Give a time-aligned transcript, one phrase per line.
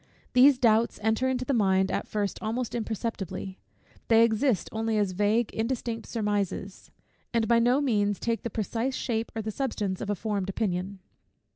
[0.33, 3.59] These doubts enter into the mind at first almost imperceptibly:
[4.07, 6.89] they exist only as vague indistinct surmises,
[7.35, 11.01] and by no means take the precise shape or the substance of a formed opinion.